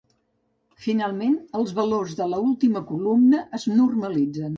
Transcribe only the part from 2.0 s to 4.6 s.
de l'última columna es normalitzen.